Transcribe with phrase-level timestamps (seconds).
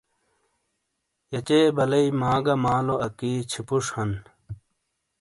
[1.31, 4.11] یچے بالیٔی ما گَہ مالو لا اَکی چھِپُوݜ ہَن۔